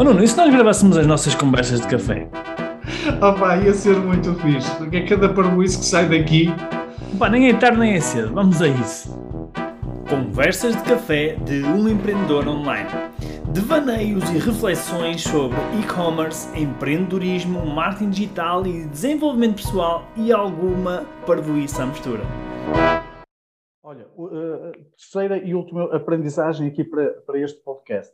Oh 0.00 0.02
Nuno, 0.02 0.24
e 0.24 0.26
se 0.26 0.34
nós 0.34 0.50
gravássemos 0.50 0.96
as 0.96 1.06
nossas 1.06 1.34
conversas 1.34 1.82
de 1.82 1.86
café? 1.86 2.26
Oh 3.20 3.38
pá, 3.38 3.58
ia 3.58 3.74
ser 3.74 3.96
muito 3.96 4.34
fixe, 4.36 4.74
porque 4.78 4.96
é 4.96 5.06
cada 5.06 5.28
parboice 5.28 5.78
que 5.78 5.84
sai 5.84 6.08
daqui. 6.08 6.46
Pá, 7.18 7.28
nem 7.28 7.50
é 7.50 7.54
tarde 7.54 7.78
nem 7.78 7.92
é 7.92 8.00
cedo, 8.00 8.32
vamos 8.32 8.62
a 8.62 8.68
isso. 8.68 9.14
Conversas 10.08 10.74
de 10.74 10.82
café 10.84 11.34
de 11.44 11.62
um 11.64 11.86
empreendedor 11.86 12.48
online. 12.48 12.88
Devaneios 13.52 14.24
e 14.30 14.38
reflexões 14.38 15.20
sobre 15.20 15.58
e-commerce, 15.78 16.48
empreendedorismo, 16.58 17.66
marketing 17.66 18.08
digital 18.08 18.66
e 18.66 18.86
desenvolvimento 18.86 19.56
pessoal 19.56 20.08
e 20.16 20.32
alguma 20.32 21.04
parvoíça 21.26 21.82
à 21.82 21.86
mistura. 21.86 22.22
Olha, 23.84 24.06
a 24.06 24.72
terceira 24.96 25.36
e 25.36 25.54
última 25.54 25.94
aprendizagem 25.94 26.68
aqui 26.68 26.84
para, 26.84 27.10
para 27.26 27.38
este 27.38 27.62
podcast. 27.62 28.10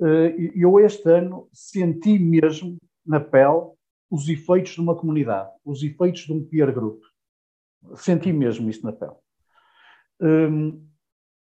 Eh, 0.00 0.52
eu 0.54 0.78
este 0.78 1.08
ano 1.10 1.48
senti 1.52 2.18
mesmo 2.18 2.78
na 3.04 3.20
pele 3.20 3.72
os 4.10 4.28
efeitos 4.28 4.72
de 4.72 4.80
uma 4.80 4.96
comunidade, 4.96 5.50
os 5.64 5.82
efeitos 5.82 6.22
de 6.22 6.32
um 6.32 6.44
peer 6.44 6.72
group. 6.72 7.02
Senti 7.94 8.32
mesmo 8.32 8.70
isso 8.70 8.84
na 8.84 8.92
pele. 8.92 9.16
Hum, 10.20 10.88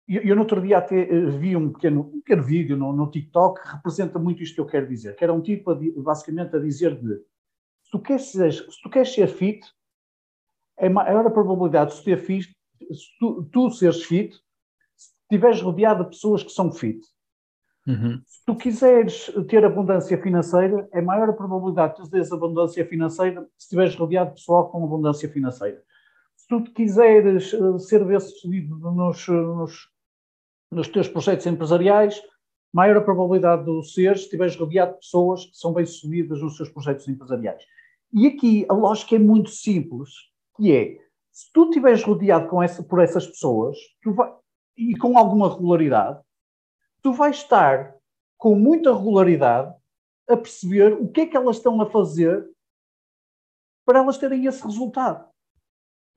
eu, 0.07 0.35
no 0.35 0.41
outro 0.41 0.61
dia 0.61 0.77
até 0.77 1.01
eh, 1.01 1.25
vi 1.37 1.55
um 1.55 1.73
pequeno, 1.73 2.01
um 2.13 2.21
pequeno 2.21 2.43
vídeo 2.43 2.77
no, 2.77 2.93
no, 2.93 3.09
TikTok 3.09 3.61
que 3.61 3.67
representa 3.69 4.19
muito 4.19 4.43
isto 4.43 4.55
que 4.55 4.61
eu 4.61 4.65
quero 4.65 4.87
dizer, 4.87 5.15
que 5.15 5.23
era 5.23 5.33
um 5.33 5.41
tipo 5.41 5.71
a, 5.71 5.79
basicamente 5.97 6.55
a 6.55 6.59
dizer 6.59 6.95
de 6.99 7.15
se 7.83 7.91
tu 7.91 7.99
queres 7.99 8.31
ser, 8.31 8.53
se 8.53 8.81
tu 8.81 8.89
queres 8.89 9.13
ser 9.13 9.27
fit, 9.27 9.65
é 10.77 10.89
maior 10.89 11.25
a 11.25 11.31
probabilidade 11.31 11.95
de 11.95 12.03
ser 12.03 12.17
fit, 12.17 12.47
se 12.79 13.17
tu, 13.19 13.43
tu 13.51 13.69
seres 13.71 14.03
fit, 14.03 14.33
se 14.95 15.13
estiveres 15.23 15.61
rodeado 15.61 16.03
de 16.03 16.09
pessoas 16.09 16.43
que 16.43 16.51
são 16.51 16.71
fit. 16.71 17.01
Uhum. 17.87 18.19
Se 18.25 18.43
tu 18.45 18.55
quiseres 18.55 19.31
ter 19.47 19.63
abundância 19.63 20.19
financeira, 20.19 20.87
é 20.91 21.01
maior 21.01 21.29
a 21.29 21.33
probabilidade 21.33 22.01
de 22.01 22.09
teres 22.09 22.31
abundância 22.31 22.85
financeira 22.85 23.41
se 23.57 23.65
estiveres 23.65 23.95
rodeado 23.95 24.31
de 24.31 24.35
pessoal 24.37 24.69
com 24.69 24.83
abundância 24.83 25.29
financeira. 25.29 25.81
Se 26.35 26.47
tu 26.47 26.63
quiseres 26.73 27.53
eh, 27.53 27.79
ser 27.79 28.03
bem-sucedido 28.03 28.77
nos, 28.77 29.27
nos, 29.27 29.89
nos 30.71 30.87
teus 30.87 31.07
projetos 31.07 31.45
empresariais, 31.45 32.21
maior 32.73 32.97
a 32.97 33.01
probabilidade 33.01 33.65
de 33.65 33.87
ser 33.87 34.17
se 34.17 34.23
estiveres 34.23 34.55
rodeado 34.55 34.93
de 34.93 34.99
pessoas 34.99 35.45
que 35.45 35.55
são 35.57 35.71
bem-sucedidas 35.71 36.41
nos 36.41 36.57
seus 36.57 36.69
projetos 36.69 37.07
empresariais. 37.07 37.63
E 38.11 38.27
aqui 38.27 38.65
a 38.67 38.73
lógica 38.73 39.15
é 39.15 39.19
muito 39.19 39.49
simples, 39.49 40.09
que 40.57 40.71
é, 40.73 40.97
se 41.31 41.51
tu 41.53 41.65
estiveres 41.65 42.03
rodeado 42.03 42.47
com 42.47 42.63
essa, 42.63 42.81
por 42.81 42.99
essas 42.99 43.27
pessoas, 43.27 43.77
vai, 44.05 44.33
e 44.77 44.95
com 44.97 45.17
alguma 45.17 45.53
regularidade, 45.53 46.19
tu 47.05 47.13
vais 47.13 47.35
estar 47.35 47.95
com 48.35 48.55
muita 48.55 48.91
regularidade 48.91 49.71
a 50.27 50.35
perceber 50.35 50.93
o 50.93 51.07
que 51.07 51.21
é 51.21 51.25
que 51.27 51.37
elas 51.37 51.57
estão 51.57 51.79
a 51.79 51.85
fazer 51.85 52.49
para 53.85 53.99
elas 53.99 54.17
terem 54.17 54.47
esse 54.47 54.63
resultado. 54.63 55.29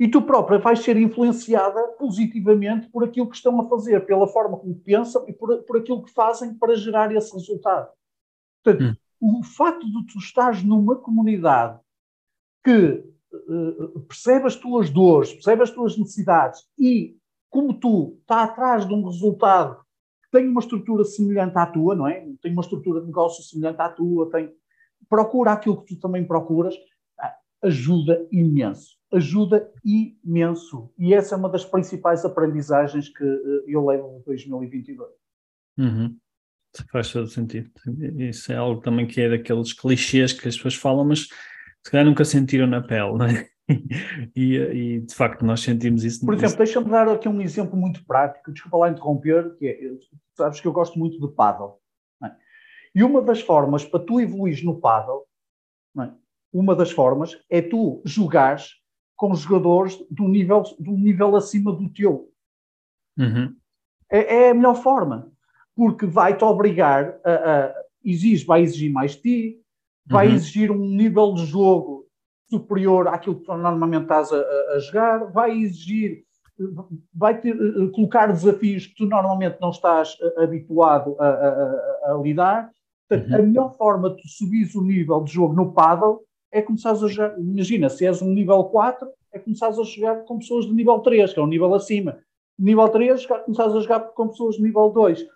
E 0.00 0.08
tu 0.08 0.22
própria 0.22 0.58
vais 0.58 0.78
ser 0.78 0.96
influenciada 0.96 1.88
positivamente 1.98 2.88
por 2.88 3.04
aquilo 3.04 3.28
que 3.28 3.36
estão 3.36 3.60
a 3.60 3.68
fazer, 3.68 4.06
pela 4.06 4.26
forma 4.26 4.56
como 4.56 4.80
pensam 4.80 5.28
e 5.28 5.32
por, 5.34 5.62
por 5.64 5.76
aquilo 5.76 6.02
que 6.02 6.10
fazem 6.10 6.54
para 6.54 6.74
gerar 6.74 7.14
esse 7.14 7.34
resultado. 7.34 7.92
Portanto, 8.64 8.96
hum. 9.20 9.40
o 9.40 9.42
facto 9.42 9.84
de 9.84 10.06
tu 10.06 10.18
estares 10.18 10.64
numa 10.64 10.96
comunidade 10.96 11.78
que 12.64 13.04
uh, 13.30 14.00
percebe 14.08 14.46
as 14.46 14.56
tuas 14.56 14.88
dores, 14.88 15.34
percebe 15.34 15.64
as 15.64 15.70
tuas 15.70 15.98
necessidades 15.98 16.66
e, 16.78 17.14
como 17.50 17.74
tu, 17.74 18.16
está 18.22 18.44
atrás 18.44 18.88
de 18.88 18.94
um 18.94 19.04
resultado 19.04 19.86
tem 20.30 20.48
uma 20.48 20.60
estrutura 20.60 21.04
semelhante 21.04 21.56
à 21.56 21.66
tua, 21.66 21.94
não 21.94 22.06
é? 22.06 22.26
Tem 22.42 22.52
uma 22.52 22.62
estrutura 22.62 23.00
de 23.00 23.06
negócio 23.06 23.42
semelhante 23.42 23.80
à 23.80 23.88
tua, 23.88 24.30
tem... 24.30 24.52
procura 25.08 25.52
aquilo 25.52 25.82
que 25.82 25.94
tu 25.94 26.00
também 26.00 26.26
procuras, 26.26 26.74
ah, 27.18 27.34
ajuda 27.62 28.26
imenso. 28.30 28.96
Ajuda 29.12 29.72
imenso. 29.84 30.90
E 30.98 31.14
essa 31.14 31.34
é 31.34 31.38
uma 31.38 31.48
das 31.48 31.64
principais 31.64 32.24
aprendizagens 32.24 33.08
que 33.08 33.24
eh, 33.24 33.64
eu 33.66 33.86
levo 33.86 34.18
de 34.18 34.24
2022. 34.26 35.08
Uhum. 35.78 36.16
Faz 36.92 37.10
todo 37.10 37.26
sentido. 37.26 37.70
Isso 38.18 38.52
é 38.52 38.56
algo 38.56 38.82
também 38.82 39.06
que 39.06 39.20
é 39.20 39.30
daqueles 39.30 39.72
clichês 39.72 40.32
que 40.32 40.46
as 40.46 40.56
pessoas 40.56 40.74
falam, 40.74 41.04
mas 41.04 41.20
se 41.82 41.90
calhar 41.90 42.04
nunca 42.04 42.24
sentiram 42.24 42.66
na 42.66 42.82
pele, 42.82 43.16
não 43.16 43.26
é? 43.26 43.48
e, 44.34 44.56
e, 44.56 45.00
de 45.00 45.14
facto 45.14 45.44
nós 45.44 45.60
sentimos 45.60 46.04
isso. 46.04 46.24
Por 46.24 46.34
exemplo, 46.34 46.56
deixa-me 46.56 46.90
dar 46.90 47.08
aqui 47.08 47.28
um 47.28 47.40
exemplo 47.40 47.76
muito 47.76 48.04
prático, 48.04 48.52
desculpa 48.52 48.78
lá 48.78 48.90
interromper, 48.90 49.54
que 49.56 49.66
é, 49.66 49.78
sabes 50.34 50.60
que 50.60 50.66
eu 50.66 50.72
gosto 50.72 50.98
muito 50.98 51.20
de 51.20 51.34
paddle. 51.34 51.74
É? 52.24 52.30
E 52.94 53.04
uma 53.04 53.20
das 53.20 53.40
formas 53.40 53.84
para 53.84 54.00
tu 54.00 54.20
evoluir 54.20 54.64
no 54.64 54.80
paddle, 54.80 55.24
é? 56.00 56.10
uma 56.52 56.74
das 56.74 56.90
formas 56.90 57.38
é 57.50 57.60
tu 57.60 58.00
jogares 58.04 58.76
com 59.14 59.34
jogadores 59.34 59.98
do 60.10 60.26
nível, 60.28 60.62
do 60.78 60.92
nível 60.92 61.36
acima 61.36 61.72
do 61.72 61.88
teu. 61.90 62.32
Uhum. 63.18 63.54
É, 64.10 64.46
é, 64.46 64.50
a 64.50 64.54
melhor 64.54 64.76
forma, 64.76 65.30
porque 65.74 66.06
vai-te 66.06 66.44
obrigar 66.44 67.18
a, 67.24 67.30
a 67.32 67.74
exige, 68.02 68.46
vai 68.46 68.62
exigir 68.62 68.92
mais 68.92 69.16
de 69.16 69.22
ti, 69.22 69.60
vai 70.06 70.28
uhum. 70.28 70.34
exigir 70.34 70.70
um 70.70 70.88
nível 70.88 71.34
de 71.34 71.44
jogo 71.44 72.07
superior 72.50 73.08
àquilo 73.08 73.36
que 73.36 73.44
tu 73.44 73.56
normalmente 73.56 74.02
estás 74.02 74.32
a, 74.32 74.40
a 74.74 74.78
jogar, 74.78 75.30
vai 75.32 75.56
exigir, 75.58 76.24
vai 77.14 77.38
ter, 77.40 77.54
eh, 77.54 77.90
colocar 77.94 78.32
desafios 78.32 78.86
que 78.86 78.94
tu 78.94 79.06
normalmente 79.06 79.58
não 79.60 79.70
estás 79.70 80.16
eh, 80.20 80.44
habituado 80.44 81.16
a, 81.20 81.28
a, 81.28 82.12
a 82.12 82.20
lidar. 82.22 82.70
Portanto, 83.08 83.30
uhum. 83.30 83.38
a 83.38 83.42
melhor 83.42 83.76
forma 83.76 84.10
de 84.14 84.28
subir 84.28 84.68
o 84.76 84.82
nível 84.82 85.22
de 85.22 85.32
jogo 85.32 85.54
no 85.54 85.72
paddle 85.72 86.20
é 86.52 86.62
começares 86.62 87.02
a 87.02 87.08
jogar. 87.08 87.38
Imagina, 87.38 87.88
se 87.88 88.06
és 88.06 88.20
um 88.22 88.32
nível 88.32 88.64
4, 88.64 89.08
é 89.32 89.38
começares 89.38 89.78
a 89.78 89.84
jogar 89.84 90.24
com 90.24 90.38
pessoas 90.38 90.66
de 90.66 90.72
nível 90.72 90.98
3, 91.00 91.32
que 91.32 91.40
é 91.40 91.42
um 91.42 91.46
nível 91.46 91.74
acima. 91.74 92.18
Nível 92.58 92.88
3, 92.88 93.26
começares 93.26 93.74
a 93.74 93.80
jogar 93.80 94.00
com 94.00 94.28
pessoas 94.28 94.56
de 94.56 94.62
nível 94.62 94.90
2. 94.90 95.26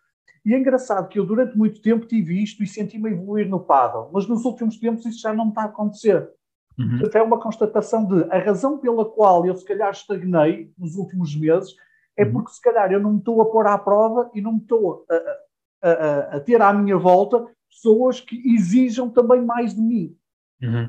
E 0.45 0.55
é 0.55 0.59
engraçado 0.59 1.09
que 1.09 1.19
eu 1.19 1.25
durante 1.25 1.57
muito 1.57 1.81
tempo 1.81 2.07
tive 2.07 2.43
isto 2.43 2.63
e 2.63 2.67
senti-me 2.67 3.11
evoluir 3.11 3.49
no 3.49 3.61
paddle, 3.61 4.11
mas 4.13 4.27
nos 4.27 4.45
últimos 4.45 4.77
tempos 4.77 5.07
isso 5.07 5.21
já 5.21 5.33
não 5.33 5.51
está 5.51 5.63
a 5.63 5.67
acontecer. 5.67 6.29
Uhum. 6.79 7.01
é 7.13 7.23
uma 7.23 7.39
constatação 7.39 8.07
de 8.07 8.25
a 8.31 8.39
razão 8.39 8.79
pela 8.79 9.05
qual 9.05 9.45
eu 9.45 9.55
se 9.55 9.65
calhar 9.65 9.91
estagnei 9.91 10.73
nos 10.79 10.97
últimos 10.97 11.37
meses 11.37 11.75
é 12.17 12.25
uhum. 12.25 12.33
porque 12.33 12.53
se 12.53 12.61
calhar 12.61 12.91
eu 12.93 13.01
não 13.01 13.13
me 13.13 13.19
estou 13.19 13.41
a 13.43 13.47
pôr 13.47 13.67
à 13.67 13.77
prova 13.79 14.31
e 14.35 14.41
não 14.41 14.53
me 14.55 14.61
estou 14.61 15.05
a, 15.11 15.89
a, 15.89 15.93
a, 15.93 16.19
a, 16.37 16.41
ter 16.41 16.61
à 16.61 16.73
minha 16.73 16.97
volta 16.97 17.45
pessoas 17.69 18.21
que 18.21 18.37
exijam 18.55 19.11
também 19.11 19.45
mais 19.45 19.75
de 19.75 19.81
mim. 19.81 20.17
Uhum. 20.63 20.89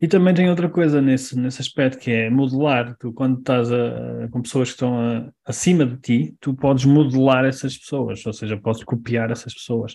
E 0.00 0.08
também 0.08 0.34
tem 0.34 0.48
outra 0.48 0.68
coisa 0.68 1.00
nesse, 1.00 1.38
nesse 1.38 1.60
aspecto 1.60 1.98
que 1.98 2.10
é 2.10 2.30
modelar. 2.30 2.96
Tu, 2.98 3.12
quando 3.12 3.38
estás 3.38 3.70
a, 3.70 4.28
com 4.30 4.42
pessoas 4.42 4.68
que 4.68 4.74
estão 4.74 5.32
acima 5.44 5.84
de 5.84 5.96
ti, 5.98 6.36
tu 6.40 6.54
podes 6.54 6.84
modelar 6.84 7.44
essas 7.44 7.76
pessoas, 7.76 8.24
ou 8.24 8.32
seja, 8.32 8.56
podes 8.56 8.82
copiar 8.82 9.30
essas 9.30 9.52
pessoas. 9.54 9.94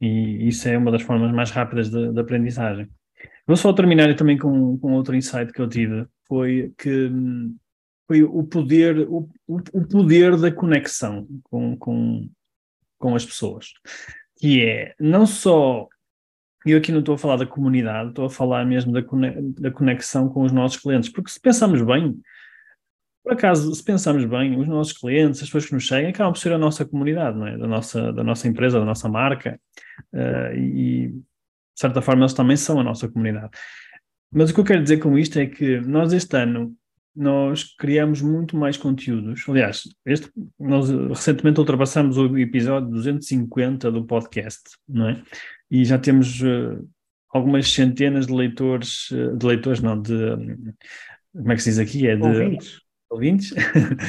E 0.00 0.48
isso 0.48 0.68
é 0.68 0.76
uma 0.76 0.90
das 0.90 1.02
formas 1.02 1.32
mais 1.32 1.50
rápidas 1.50 1.90
de, 1.90 2.12
de 2.12 2.20
aprendizagem. 2.20 2.88
Vou 3.50 3.56
só 3.56 3.72
terminar 3.72 4.14
também 4.14 4.38
com, 4.38 4.78
com 4.78 4.92
outro 4.92 5.16
insight 5.16 5.52
que 5.52 5.60
eu 5.60 5.68
tive, 5.68 6.06
foi 6.28 6.72
que 6.78 7.10
foi 8.06 8.22
o 8.22 8.44
poder, 8.44 9.00
o, 9.08 9.28
o 9.48 9.84
poder 9.88 10.36
da 10.36 10.52
conexão 10.52 11.26
com, 11.42 11.76
com, 11.76 12.30
com 12.96 13.14
as 13.16 13.26
pessoas, 13.26 13.72
que 14.36 14.64
é 14.64 14.94
não 15.00 15.26
só 15.26 15.88
eu 16.64 16.78
aqui 16.78 16.92
não 16.92 17.00
estou 17.00 17.16
a 17.16 17.18
falar 17.18 17.38
da 17.38 17.46
comunidade, 17.46 18.10
estou 18.10 18.26
a 18.26 18.30
falar 18.30 18.64
mesmo 18.64 18.92
da, 18.92 19.02
conexão 19.72 20.28
com 20.28 20.42
os 20.42 20.52
nossos 20.52 20.80
clientes, 20.80 21.08
porque 21.08 21.32
se 21.32 21.40
pensamos 21.40 21.82
bem, 21.82 22.20
por 23.24 23.32
acaso, 23.32 23.74
se 23.74 23.82
pensamos 23.82 24.24
bem, 24.26 24.60
os 24.60 24.68
nossos 24.68 24.92
clientes, 24.92 25.42
as 25.42 25.48
pessoas 25.48 25.66
que 25.66 25.74
nos 25.74 25.88
seguem, 25.88 26.10
acabam 26.10 26.32
por 26.32 26.38
ser 26.38 26.52
a 26.52 26.58
nossa 26.58 26.84
comunidade, 26.84 27.36
não 27.36 27.48
é? 27.48 27.58
Da 27.58 27.66
nossa, 27.66 28.12
da 28.12 28.22
nossa 28.22 28.46
empresa, 28.46 28.78
da 28.78 28.84
nossa 28.84 29.08
marca, 29.08 29.60
uh, 30.14 30.56
e, 30.56 31.20
de 31.80 31.86
certa 31.86 32.02
forma, 32.02 32.22
eles 32.22 32.34
também 32.34 32.58
são 32.58 32.78
a 32.78 32.84
nossa 32.84 33.08
comunidade. 33.08 33.48
Mas 34.30 34.50
o 34.50 34.54
que 34.54 34.60
eu 34.60 34.64
quero 34.64 34.82
dizer 34.82 34.98
com 34.98 35.18
isto 35.18 35.38
é 35.38 35.46
que 35.46 35.80
nós 35.80 36.12
este 36.12 36.36
ano 36.36 36.76
nós 37.16 37.74
criamos 37.78 38.20
muito 38.20 38.54
mais 38.54 38.76
conteúdos. 38.76 39.48
Aliás, 39.48 39.84
este, 40.04 40.30
nós 40.58 40.90
recentemente 40.90 41.58
ultrapassamos 41.58 42.18
o 42.18 42.36
episódio 42.36 42.90
250 42.90 43.90
do 43.90 44.04
podcast, 44.04 44.60
não 44.86 45.08
é? 45.08 45.22
E 45.70 45.82
já 45.82 45.98
temos 45.98 46.42
uh, 46.42 46.86
algumas 47.30 47.72
centenas 47.72 48.26
de 48.26 48.34
leitores, 48.34 49.10
uh, 49.10 49.34
de 49.34 49.46
leitores 49.46 49.80
não, 49.80 50.00
de 50.00 50.12
como 51.32 51.52
é 51.52 51.56
que 51.56 51.62
se 51.62 51.70
diz 51.70 51.78
aqui? 51.78 52.06
É 52.06 52.14
de 52.14 52.22
ouvintes, 52.22 52.80
ouvintes 53.08 53.54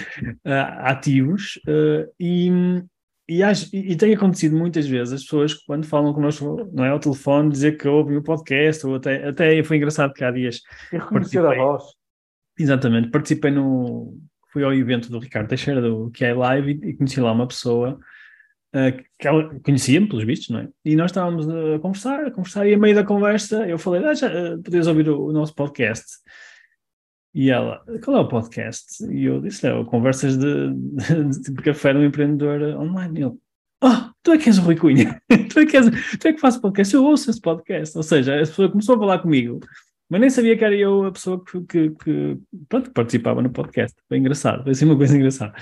ativos 0.83 1.57
uh, 1.67 2.11
e 2.19 2.51
e, 3.37 3.43
acho, 3.43 3.73
e, 3.75 3.95
tem 3.95 4.13
acontecido 4.13 4.57
muitas 4.57 4.87
vezes 4.87 5.13
as 5.13 5.21
pessoas 5.23 5.53
quando 5.53 5.85
falam 5.85 6.13
connosco 6.13 6.69
não 6.73 6.83
é, 6.83 6.89
ao 6.89 6.99
telefone 6.99 7.49
dizer 7.49 7.77
que 7.77 7.87
ouvem 7.87 8.17
o 8.17 8.23
podcast 8.23 8.85
ou 8.85 8.95
até, 8.95 9.27
até 9.27 9.63
foi 9.63 9.77
engraçado 9.77 10.13
que 10.13 10.23
há 10.23 10.31
dias 10.31 10.61
e 10.91 10.97
reconhecer 10.97 11.45
a 11.45 11.55
voz 11.55 11.83
exatamente, 12.59 13.09
participei 13.09 13.51
no 13.51 14.17
fui 14.51 14.63
ao 14.63 14.73
evento 14.73 15.09
do 15.09 15.19
Ricardo 15.19 15.47
Teixeira 15.47 15.81
do 15.81 16.11
que 16.11 16.25
é 16.25 16.33
live 16.33 16.79
e, 16.83 16.89
e 16.89 16.93
conheci 16.93 17.21
lá 17.21 17.31
uma 17.31 17.47
pessoa 17.47 17.99
uh, 18.75 19.03
que 19.17 19.27
ela 19.27 19.59
conhecia-me, 19.61 20.07
pelos 20.07 20.25
vistos, 20.25 20.49
não 20.49 20.59
é? 20.59 20.67
E 20.83 20.95
nós 20.95 21.11
estávamos 21.11 21.47
a 21.47 21.79
conversar, 21.79 22.25
a 22.25 22.31
conversar, 22.31 22.67
e 22.67 22.73
a 22.73 22.77
meio 22.77 22.95
da 22.95 23.03
conversa 23.03 23.67
eu 23.67 23.77
falei, 23.77 24.05
ah, 24.05 24.13
já 24.13 24.27
uh, 24.27 24.61
podias 24.61 24.87
ouvir 24.87 25.09
o, 25.09 25.27
o, 25.27 25.31
nosso 25.31 25.55
podcast? 25.55 26.05
E 27.33 27.49
ela, 27.49 27.81
qual 28.03 28.17
é 28.17 28.19
o 28.19 28.27
podcast? 28.27 29.05
E 29.09 29.25
eu 29.25 29.39
disse, 29.39 29.65
é, 29.65 29.83
conversas 29.85 30.37
de, 30.37 30.73
de, 30.73 31.53
de 31.53 31.61
café 31.61 31.93
no 31.93 32.03
empreendedor 32.03 32.61
online. 32.77 33.19
E 33.19 33.23
ele, 33.23 33.33
oh, 33.83 34.11
tu 34.21 34.31
é 34.31 34.37
que 34.37 34.49
és 34.49 34.57
o 34.57 34.61
Rui 34.61 34.75
Cunha, 34.75 35.21
tu 35.49 35.59
é 35.59 35.65
que, 35.65 35.77
és, 35.77 36.17
tu 36.17 36.27
é 36.27 36.33
que 36.33 36.39
fazes 36.39 36.59
podcast, 36.59 36.93
eu 36.93 37.05
ouço 37.05 37.29
esse 37.29 37.39
podcast. 37.39 37.97
Ou 37.97 38.03
seja, 38.03 38.35
a 38.35 38.39
pessoa 38.39 38.69
começou 38.69 38.95
a 38.95 38.99
falar 38.99 39.19
comigo, 39.19 39.59
mas 40.09 40.19
nem 40.19 40.29
sabia 40.29 40.57
que 40.57 40.65
era 40.65 40.75
eu 40.75 41.05
a 41.05 41.11
pessoa 41.11 41.41
que, 41.43 41.61
que, 41.61 41.89
que 41.91 42.37
pronto, 42.67 42.91
participava 42.91 43.41
no 43.41 43.49
podcast. 43.49 43.95
Foi 44.09 44.17
engraçado, 44.17 44.63
foi 44.63 44.73
assim 44.73 44.85
uma 44.85 44.97
coisa 44.97 45.15
engraçada. 45.15 45.53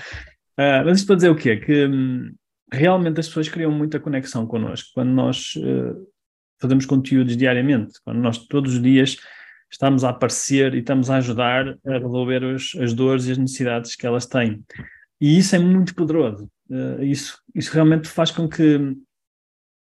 Uh, 0.58 0.84
mas 0.84 0.98
isto 0.98 1.06
para 1.06 1.16
dizer 1.16 1.28
o 1.30 1.36
quê? 1.36 1.56
Que 1.56 1.86
hum, 1.86 2.34
realmente 2.72 3.20
as 3.20 3.28
pessoas 3.28 3.48
criam 3.48 3.70
muita 3.70 4.00
conexão 4.00 4.44
connosco 4.44 4.90
quando 4.92 5.10
nós 5.10 5.54
uh, 5.54 6.04
fazemos 6.60 6.84
conteúdos 6.84 7.36
diariamente, 7.36 7.94
quando 8.04 8.18
nós 8.18 8.38
todos 8.38 8.74
os 8.74 8.82
dias 8.82 9.18
estamos 9.70 10.04
a 10.04 10.10
aparecer 10.10 10.74
e 10.74 10.78
estamos 10.78 11.10
a 11.10 11.16
ajudar 11.16 11.78
a 11.86 11.92
resolver 11.92 12.42
os, 12.44 12.74
as 12.80 12.92
dores 12.92 13.26
e 13.26 13.32
as 13.32 13.38
necessidades 13.38 13.94
que 13.94 14.06
elas 14.06 14.26
têm. 14.26 14.64
E 15.20 15.38
isso 15.38 15.54
é 15.54 15.58
muito 15.58 15.94
poderoso. 15.94 16.50
Uh, 16.68 17.02
isso, 17.02 17.38
isso 17.54 17.72
realmente 17.72 18.08
faz 18.08 18.30
com 18.30 18.48
que 18.48 18.96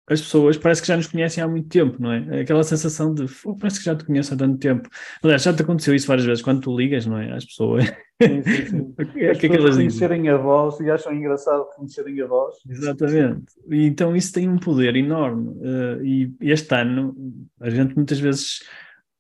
as 0.10 0.20
pessoas 0.20 0.58
parece 0.58 0.82
que 0.82 0.88
já 0.88 0.98
nos 0.98 1.08
conhecem 1.08 1.42
há 1.42 1.48
muito 1.48 1.70
tempo, 1.70 1.96
não 2.00 2.12
é? 2.12 2.42
Aquela 2.42 2.64
sensação 2.64 3.14
de 3.14 3.26
parece 3.60 3.80
que 3.80 3.86
já 3.86 3.96
te 3.96 4.04
conheço 4.04 4.34
há 4.34 4.38
tanto 4.38 4.58
tempo. 4.58 4.90
Aliás, 5.24 5.44
já 5.44 5.54
te 5.54 5.62
aconteceu 5.62 5.96
isso 5.96 6.08
várias 6.08 6.26
vezes 6.26 6.44
quando 6.44 6.60
tu 6.60 6.76
ligas, 6.76 7.06
não 7.06 7.18
é? 7.18 7.32
Às 7.32 7.46
pessoas. 7.46 7.86
Sim, 8.22 8.42
sim, 8.44 8.66
sim. 8.66 8.94
é 9.00 9.06
que, 9.06 9.20
é 9.26 9.36
que 9.36 9.56
elas 9.56 9.76
conhecerem 9.78 10.28
a 10.28 10.36
voz 10.36 10.80
e 10.82 10.90
acham 10.90 11.14
engraçado 11.14 11.66
conhecerem 11.76 12.20
a 12.22 12.28
voz. 12.28 12.56
Exatamente. 12.68 13.54
E 13.70 13.86
então 13.86 14.14
isso 14.16 14.34
tem 14.34 14.50
um 14.50 14.58
poder 14.58 14.96
enorme. 14.98 15.50
Uh, 15.50 16.04
e 16.04 16.36
este 16.42 16.76
ano 16.76 17.16
a 17.62 17.70
gente 17.70 17.96
muitas 17.96 18.20
vezes 18.20 18.60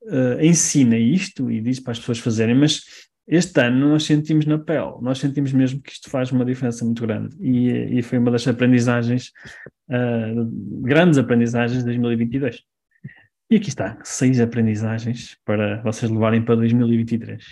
uh, 0.03 0.41
ensina 0.41 0.97
isto 0.97 1.51
e 1.51 1.61
diz 1.61 1.79
para 1.79 1.91
as 1.91 1.99
pessoas 1.99 2.19
fazerem, 2.19 2.55
mas 2.55 2.81
este 3.27 3.61
ano 3.61 3.89
nós 3.89 4.03
sentimos 4.03 4.45
na 4.45 4.57
pele, 4.57 4.93
nós 5.01 5.19
sentimos 5.19 5.53
mesmo 5.53 5.81
que 5.81 5.91
isto 5.91 6.09
faz 6.09 6.31
uma 6.31 6.43
diferença 6.43 6.83
muito 6.83 7.01
grande 7.01 7.35
e, 7.39 7.99
e 7.99 8.01
foi 8.01 8.17
uma 8.17 8.31
das 8.31 8.47
aprendizagens, 8.47 9.31
uh, 9.89 10.81
grandes 10.81 11.17
aprendizagens 11.17 11.79
de 11.79 11.85
2022. 11.85 12.63
E 13.49 13.55
aqui 13.57 13.69
está, 13.69 13.99
seis 14.03 14.39
aprendizagens 14.39 15.37
para 15.45 15.81
vocês 15.81 16.09
levarem 16.09 16.41
para 16.41 16.55
2023. 16.55 17.43